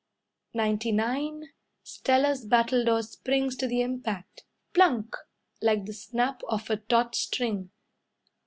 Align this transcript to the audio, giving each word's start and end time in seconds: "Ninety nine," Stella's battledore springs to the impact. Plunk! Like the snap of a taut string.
"Ninety 0.55 0.91
nine," 0.91 1.49
Stella's 1.83 2.43
battledore 2.43 3.03
springs 3.03 3.55
to 3.57 3.67
the 3.67 3.81
impact. 3.83 4.45
Plunk! 4.73 5.15
Like 5.61 5.85
the 5.85 5.93
snap 5.93 6.41
of 6.49 6.67
a 6.71 6.77
taut 6.77 7.13
string. 7.13 7.69